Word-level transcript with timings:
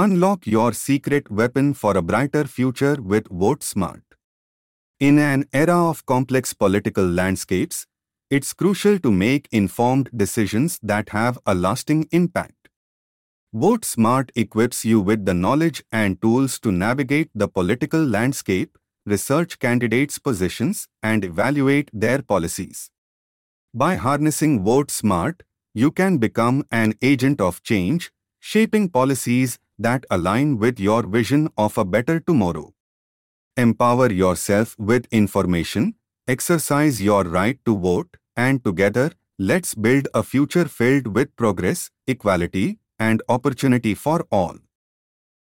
Unlock 0.00 0.46
your 0.46 0.72
secret 0.74 1.28
weapon 1.28 1.74
for 1.74 1.96
a 1.96 2.02
brighter 2.02 2.44
future 2.44 3.02
with 3.02 3.26
Vote 3.32 3.64
Smart. 3.64 4.04
In 5.00 5.18
an 5.18 5.46
era 5.52 5.74
of 5.74 6.06
complex 6.06 6.52
political 6.54 7.04
landscapes, 7.04 7.84
it's 8.30 8.52
crucial 8.52 9.00
to 9.00 9.10
make 9.10 9.48
informed 9.50 10.08
decisions 10.16 10.78
that 10.84 11.08
have 11.08 11.36
a 11.46 11.52
lasting 11.52 12.06
impact. 12.12 12.68
Vote 13.52 13.84
Smart 13.84 14.30
equips 14.36 14.84
you 14.84 15.00
with 15.00 15.24
the 15.24 15.34
knowledge 15.34 15.82
and 15.90 16.22
tools 16.22 16.60
to 16.60 16.70
navigate 16.70 17.30
the 17.34 17.48
political 17.48 18.04
landscape, 18.04 18.78
research 19.04 19.58
candidates' 19.58 20.20
positions, 20.20 20.86
and 21.02 21.24
evaluate 21.24 21.90
their 21.92 22.22
policies. 22.22 22.88
By 23.74 23.96
harnessing 23.96 24.62
Vote 24.62 24.92
Smart, 24.92 25.42
you 25.74 25.90
can 25.90 26.18
become 26.18 26.64
an 26.70 26.94
agent 27.02 27.40
of 27.40 27.64
change, 27.64 28.12
shaping 28.38 28.90
policies 28.90 29.58
that 29.78 30.04
align 30.10 30.58
with 30.58 30.80
your 30.80 31.02
vision 31.06 31.48
of 31.56 31.78
a 31.78 31.84
better 31.84 32.20
tomorrow. 32.20 32.72
Empower 33.56 34.10
yourself 34.12 34.76
with 34.78 35.06
information, 35.10 35.94
exercise 36.26 37.02
your 37.02 37.24
right 37.24 37.58
to 37.64 37.76
vote, 37.76 38.16
and 38.36 38.64
together, 38.64 39.12
let's 39.38 39.74
build 39.74 40.08
a 40.14 40.22
future 40.22 40.66
filled 40.66 41.08
with 41.14 41.34
progress, 41.36 41.90
equality, 42.06 42.78
and 42.98 43.22
opportunity 43.28 43.94
for 43.94 44.26
all. 44.30 44.56